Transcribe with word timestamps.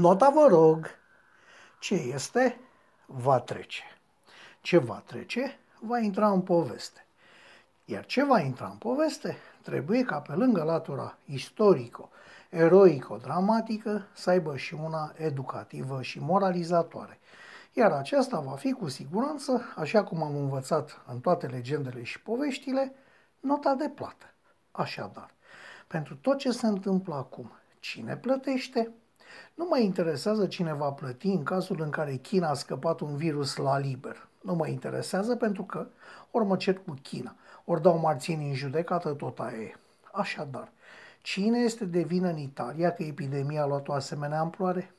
Nota 0.00 0.30
vă 0.30 0.46
rog. 0.48 0.86
Ce 1.80 1.94
este? 1.94 2.60
Va 3.06 3.40
trece. 3.40 3.82
Ce 4.60 4.78
va 4.78 5.02
trece? 5.06 5.58
Va 5.80 5.98
intra 5.98 6.30
în 6.30 6.40
poveste. 6.40 7.06
Iar 7.84 8.06
ce 8.06 8.24
va 8.24 8.40
intra 8.40 8.66
în 8.66 8.76
poveste? 8.76 9.36
Trebuie 9.62 10.02
ca 10.02 10.20
pe 10.20 10.32
lângă 10.32 10.62
latura 10.62 11.16
istorico, 11.24 12.08
eroico-dramatică 12.50 14.06
să 14.12 14.30
aibă 14.30 14.56
și 14.56 14.74
una 14.74 15.12
educativă 15.16 16.02
și 16.02 16.18
moralizatoare. 16.20 17.18
Iar 17.72 17.92
aceasta 17.92 18.40
va 18.40 18.56
fi 18.56 18.72
cu 18.72 18.88
siguranță, 18.88 19.62
așa 19.76 20.04
cum 20.04 20.22
am 20.22 20.36
învățat 20.36 21.00
în 21.06 21.20
toate 21.20 21.46
legendele 21.46 22.02
și 22.02 22.22
poveștile, 22.22 22.94
nota 23.40 23.74
de 23.74 23.88
plată. 23.88 24.32
Așadar, 24.70 25.30
pentru 25.86 26.16
tot 26.16 26.38
ce 26.38 26.50
se 26.50 26.66
întâmplă 26.66 27.14
acum, 27.14 27.52
cine 27.80 28.16
plătește? 28.16 28.94
Nu 29.54 29.66
mă 29.70 29.78
interesează 29.78 30.46
cine 30.46 30.74
va 30.74 30.90
plăti 30.90 31.26
în 31.26 31.42
cazul 31.42 31.80
în 31.80 31.90
care 31.90 32.14
China 32.14 32.48
a 32.48 32.54
scăpat 32.54 33.00
un 33.00 33.16
virus 33.16 33.56
la 33.56 33.78
liber. 33.78 34.28
Nu 34.40 34.54
mă 34.54 34.66
interesează 34.66 35.36
pentru 35.36 35.62
că 35.62 35.86
ori 36.30 36.44
mă 36.46 36.56
cer 36.56 36.78
cu 36.86 36.94
China, 37.02 37.34
ori 37.64 37.82
dau 37.82 37.98
marțieni 37.98 38.48
în 38.48 38.54
judecată, 38.54 39.10
tot 39.10 39.38
aia 39.38 39.58
e. 39.58 39.74
Așadar, 40.12 40.72
cine 41.22 41.58
este 41.58 41.84
de 41.84 42.02
vină 42.02 42.28
în 42.28 42.36
Italia 42.36 42.92
că 42.92 43.02
epidemia 43.02 43.62
a 43.62 43.66
luat 43.66 43.88
o 43.88 43.92
asemenea 43.92 44.40
amploare? 44.40 44.94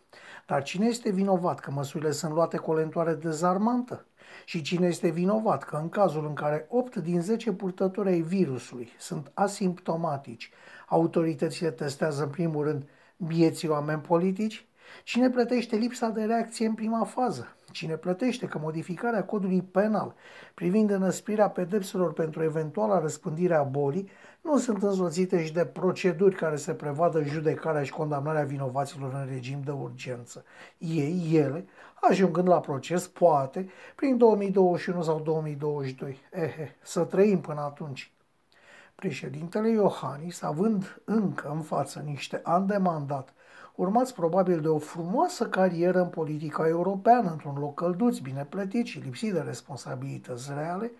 Dar 0.48 0.63
cine 0.63 0.85
este 0.85 1.12
vinovat 1.12 1.60
că 1.60 1.71
măsurile 1.71 2.12
sunt 2.12 2.34
luate 2.34 2.58
cu 2.58 2.71
o 2.71 2.73
lentoare 2.73 3.13
dezarmantă? 3.13 4.05
Și 4.46 4.62
cine 4.62 4.88
este 4.88 5.10
vinovat 5.10 5.63
că 5.63 5.76
în 5.76 5.90
cazul 5.90 6.26
în 6.26 6.34
care 6.34 6.66
8 6.70 6.96
din 6.96 7.21
10 7.21 7.52
purtători 7.52 8.10
ai 8.10 8.21
virusului 8.21 8.90
sunt 8.99 9.32
asimptomatici, 9.34 10.52
autoritățile 10.88 11.71
testează 11.71 12.23
în 12.23 12.30
primul 12.30 12.63
rând 12.63 12.87
bieții 13.27 13.68
oameni 13.68 14.02
politici? 14.02 14.66
Cine 15.04 15.30
plătește 15.30 15.76
lipsa 15.76 16.10
de 16.10 16.24
reacție 16.24 16.68
în 16.68 16.74
prima 16.74 17.04
fază? 17.04 17.55
Cine 17.72 17.96
plătește 17.96 18.46
că 18.46 18.60
modificarea 18.62 19.24
codului 19.24 19.62
penal 19.62 20.16
privind 20.54 20.90
înăsprirea 20.90 21.49
pedepselor 21.49 22.14
pentru 22.14 22.44
eventuala 22.44 22.99
răspândire 22.99 23.55
a 23.55 23.64
bolii 23.64 24.10
nu 24.42 24.58
sunt 24.58 24.84
însoțite 24.84 25.46
și 25.46 25.54
de 25.54 25.66
proceduri 25.66 26.36
care 26.36 26.55
se 26.55 26.74
prevadă 26.74 27.24
judecarea 27.24 27.84
și 27.84 27.92
condamnarea 27.92 28.44
vinovaților 28.44 29.14
în 29.14 29.34
regim 29.34 29.62
de 29.66 29.72
urgență. 29.72 30.46
Ei, 30.77 31.30
ele, 31.34 31.66
ajungând 32.10 32.48
la 32.48 32.60
proces, 32.60 33.08
poate, 33.08 33.70
prin 33.96 34.18
2021 34.18 35.04
sau 35.04 35.20
2022. 35.20 36.18
Ehe, 36.32 36.76
să 36.82 37.04
trăim 37.04 37.42
până 37.42 37.62
atunci. 37.62 38.12
Președintele 38.95 39.70
Iohannis, 39.70 40.41
având 40.41 41.01
încă 41.05 41.49
în 41.49 41.61
față 41.61 41.99
niște 41.99 42.39
ani 42.43 42.67
de 42.67 42.77
mandat, 42.77 43.34
urmați 43.75 44.13
probabil 44.13 44.61
de 44.61 44.67
o 44.67 44.77
frumoasă 44.77 45.47
carieră 45.47 46.01
în 46.01 46.07
politica 46.07 46.67
europeană, 46.67 47.31
într-un 47.31 47.57
loc 47.59 47.73
călduț, 47.73 48.17
bine 48.17 48.45
plătit 48.45 48.85
și 48.85 48.99
lipsit 48.99 49.34
de 49.34 49.39
responsabilități 49.39 50.53
reale, 50.53 50.91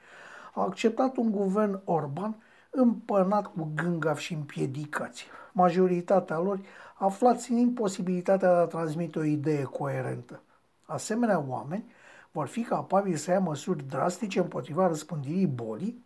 a 0.53 0.62
acceptat 0.62 1.16
un 1.17 1.31
guvern 1.31 1.81
Orban 1.84 2.36
împănat 2.69 3.45
cu 3.45 3.72
gângaf 3.75 4.17
și 4.17 4.34
împiedicați. 4.34 5.25
Majoritatea 5.52 6.39
lor 6.39 6.59
aflați 6.97 7.52
în 7.52 7.58
imposibilitatea 7.58 8.53
de 8.53 8.59
a 8.59 8.66
transmite 8.66 9.19
o 9.19 9.23
idee 9.23 9.64
coerentă. 9.64 10.42
Asemenea 10.86 11.44
oameni 11.47 11.86
vor 12.31 12.47
fi 12.47 12.64
capabili 12.64 13.17
să 13.17 13.31
ia 13.31 13.39
măsuri 13.39 13.88
drastice 13.88 14.39
împotriva 14.39 14.88
răspândirii 14.88 15.47
bolii, 15.47 16.03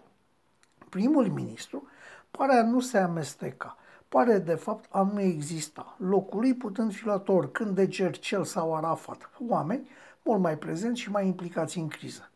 primul 0.95 1.27
ministru 1.27 1.87
pare 2.31 2.53
a 2.53 2.63
nu 2.63 2.79
se 2.79 2.97
amesteca, 2.97 3.77
pare 4.09 4.37
de 4.37 4.53
fapt 4.53 4.85
a 4.89 5.09
nu 5.13 5.21
exista, 5.21 5.95
locul 5.97 6.39
lui 6.39 6.53
putând 6.53 6.93
fi 6.93 7.05
luat 7.05 7.29
oricând 7.29 7.75
de 7.75 7.87
Cercel 7.87 8.43
sau 8.43 8.75
Arafat, 8.75 9.29
oameni 9.47 9.87
mult 10.23 10.41
mai 10.41 10.57
prezenți 10.57 11.01
și 11.01 11.11
mai 11.11 11.25
implicați 11.25 11.77
în 11.77 11.87
criză. 11.87 12.29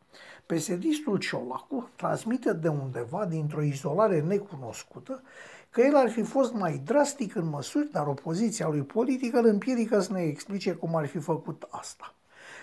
Pesedistul 0.45 1.17
Ciolacu 1.17 1.89
transmite 1.95 2.53
de 2.53 2.67
undeva, 2.67 3.25
dintr-o 3.25 3.61
izolare 3.61 4.22
necunoscută, 4.22 5.22
că 5.69 5.81
el 5.81 5.95
ar 5.95 6.09
fi 6.09 6.22
fost 6.22 6.53
mai 6.53 6.81
drastic 6.85 7.35
în 7.35 7.50
măsuri, 7.50 7.91
dar 7.91 8.07
opoziția 8.07 8.67
lui 8.67 8.83
politică 8.83 9.38
îl 9.38 9.45
împiedică 9.45 10.00
să 10.00 10.13
ne 10.13 10.22
explice 10.22 10.72
cum 10.72 10.95
ar 10.95 11.06
fi 11.06 11.19
făcut 11.19 11.67
asta. 11.69 12.13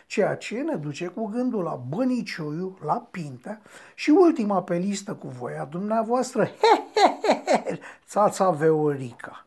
Ceea 0.07 0.37
ce 0.37 0.61
ne 0.61 0.75
duce 0.75 1.07
cu 1.07 1.27
gândul 1.27 1.63
la 1.63 1.83
Bănicioiu, 1.89 2.79
la 2.85 3.07
Pintea 3.11 3.61
și 3.95 4.11
ultima 4.11 4.63
pe 4.63 4.77
listă 4.77 5.15
cu 5.15 5.29
voia 5.29 5.65
dumneavoastră, 5.65 6.45
he, 6.45 6.83
he, 6.95 7.15
he, 7.25 7.43
he, 7.47 7.79
țața 8.07 8.51
Veorica. 8.51 9.47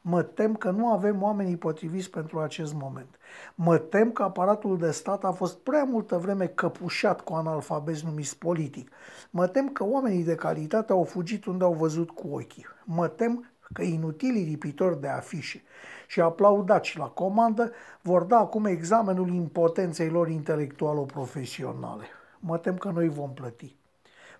Mă 0.00 0.22
tem 0.22 0.54
că 0.54 0.70
nu 0.70 0.92
avem 0.92 1.22
oamenii 1.22 1.56
potriviți 1.56 2.10
pentru 2.10 2.38
acest 2.38 2.74
moment. 2.74 3.18
Mă 3.54 3.78
tem 3.78 4.12
că 4.12 4.22
aparatul 4.22 4.78
de 4.78 4.90
stat 4.90 5.24
a 5.24 5.30
fost 5.30 5.58
prea 5.58 5.84
multă 5.84 6.18
vreme 6.18 6.46
căpușat 6.46 7.20
cu 7.20 7.32
analfabezi 7.34 8.04
numiți 8.04 8.38
politic. 8.38 8.90
Mă 9.30 9.46
tem 9.46 9.68
că 9.68 9.84
oamenii 9.84 10.24
de 10.24 10.34
calitate 10.34 10.92
au 10.92 11.04
fugit 11.04 11.44
unde 11.44 11.64
au 11.64 11.72
văzut 11.72 12.10
cu 12.10 12.28
ochii. 12.32 12.66
Mă 12.84 13.08
tem 13.08 13.50
că 13.72 13.82
inutilii 13.82 14.44
lipitori 14.44 15.00
de 15.00 15.08
afișe 15.08 15.62
și 16.06 16.20
aplaudați 16.20 16.98
la 16.98 17.06
comandă 17.06 17.72
vor 18.02 18.22
da 18.22 18.38
acum 18.38 18.64
examenul 18.64 19.28
impotenței 19.28 20.08
lor 20.08 20.28
intelectualo-profesionale. 20.28 22.04
Mă 22.38 22.58
tem 22.58 22.76
că 22.76 22.90
noi 22.90 23.08
vom 23.08 23.32
plăti. 23.32 23.76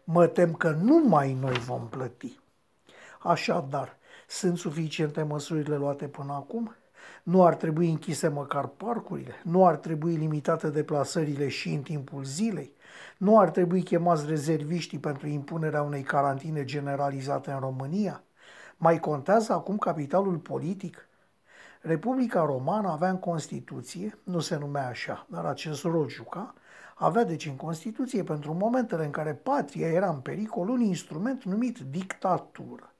Mă 0.04 0.26
tem 0.26 0.52
că 0.52 0.70
numai 0.70 1.32
noi 1.40 1.58
vom 1.58 1.88
plăti. 1.88 2.38
Așadar, 3.18 3.96
sunt 4.28 4.58
suficiente 4.58 5.22
măsurile 5.22 5.76
luate 5.76 6.08
până 6.08 6.32
acum? 6.32 6.74
Nu 7.22 7.44
ar 7.44 7.54
trebui 7.54 7.88
închise 7.88 8.28
măcar 8.28 8.66
parcurile? 8.66 9.34
Nu 9.42 9.66
ar 9.66 9.76
trebui 9.76 10.14
limitate 10.14 10.70
deplasările 10.70 11.48
și 11.48 11.68
în 11.68 11.82
timpul 11.82 12.24
zilei? 12.24 12.72
Nu 13.18 13.38
ar 13.38 13.50
trebui 13.50 13.82
chemați 13.82 14.26
rezerviștii 14.26 14.98
pentru 14.98 15.26
impunerea 15.28 15.82
unei 15.82 16.02
carantine 16.02 16.64
generalizate 16.64 17.50
în 17.50 17.58
România? 17.58 18.22
Mai 18.76 19.00
contează 19.00 19.52
acum 19.52 19.78
capitalul 19.78 20.36
politic? 20.36 21.08
Republica 21.80 22.44
Romană 22.44 22.88
avea 22.88 23.10
în 23.10 23.18
Constituție, 23.18 24.18
nu 24.22 24.40
se 24.40 24.56
numea 24.56 24.86
așa, 24.86 25.26
dar 25.28 25.44
acest 25.44 25.82
rol 25.82 26.08
juca, 26.08 26.54
avea 26.94 27.24
deci 27.24 27.46
în 27.46 27.56
Constituție 27.56 28.22
pentru 28.22 28.52
momentele 28.52 29.04
în 29.04 29.10
care 29.10 29.34
patria 29.34 29.88
era 29.88 30.08
în 30.08 30.20
pericol 30.20 30.68
un 30.68 30.80
instrument 30.80 31.44
numit 31.44 31.78
dictatură 31.78 32.94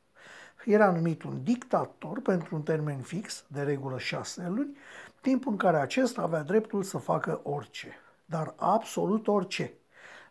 era 0.65 0.91
numit 0.91 1.23
un 1.23 1.43
dictator 1.43 2.21
pentru 2.21 2.55
un 2.55 2.62
termen 2.62 3.01
fix, 3.01 3.45
de 3.49 3.62
regulă 3.62 3.99
șase 3.99 4.49
luni, 4.49 4.77
timp 5.21 5.47
în 5.47 5.56
care 5.56 5.77
acesta 5.77 6.23
avea 6.23 6.43
dreptul 6.43 6.83
să 6.83 6.99
facă 6.99 7.41
orice, 7.43 7.89
dar 8.25 8.55
absolut 8.56 9.29
orice. 9.29 9.73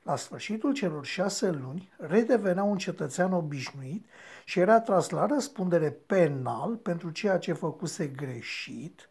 La 0.04 0.16
sfârșitul 0.16 0.74
celor 0.74 1.06
șase 1.06 1.50
luni, 1.50 1.92
redevenea 1.98 2.64
un 2.64 2.78
cetățean 2.78 3.34
obișnuit 3.34 4.06
și 4.46 4.60
era 4.60 4.80
tras 4.82 5.10
la 5.10 5.26
răspundere 5.26 5.92
penal 5.92 6.76
pentru 6.76 7.10
ceea 7.10 7.38
ce 7.38 7.54
făcuse 7.54 8.08
greșit 8.08 9.10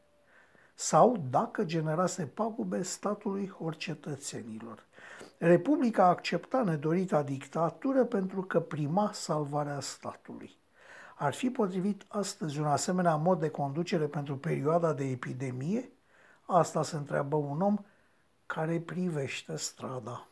sau 0.75 1.27
dacă 1.31 1.65
generase 1.65 2.27
pagube 2.27 2.83
statului 2.83 3.53
ori 3.59 3.77
cetățenilor. 3.77 4.87
Republica 5.39 6.07
accepta 6.07 6.63
nedorita 6.63 7.23
dictatură 7.23 8.05
pentru 8.05 8.43
că 8.43 8.61
prima 8.61 9.11
salvarea 9.13 9.81
statului. 9.81 10.57
Ar 11.17 11.35
fi 11.35 11.51
potrivit 11.51 12.05
astăzi 12.09 12.59
un 12.59 12.67
asemenea 12.67 13.17
mod 13.17 13.41
de 13.41 13.49
conducere 13.49 14.07
pentru 14.07 14.37
perioada 14.37 14.93
de 14.93 15.05
epidemie? 15.05 15.91
Asta 16.47 16.83
se 16.83 16.97
întreabă 16.97 17.37
un 17.37 17.61
om 17.61 17.79
care 18.47 18.81
privește 18.81 19.57
strada. 19.57 20.27